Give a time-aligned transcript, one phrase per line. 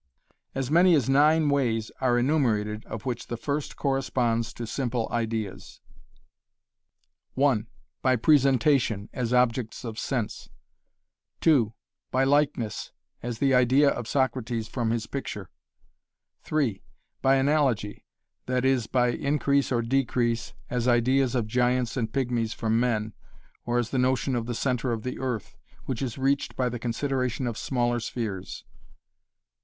[0.55, 5.79] As many as nine ways are enumerated of which the first corresponds to simple ideas
[7.35, 7.67] (1)
[8.01, 10.49] by presentation, as objects of sense
[11.41, 11.75] (2)
[12.09, 12.91] by likeness,
[13.21, 15.51] as the idea of Socrates from his picture
[16.45, 16.81] (3)
[17.21, 18.03] by analogy,
[18.47, 23.13] that is, by increase or decrease, as ideas of giants and pigmies from men,
[23.67, 26.79] or as the notion of the centre of the earth, which is reached by the
[26.79, 28.65] consideration of smaller spheres.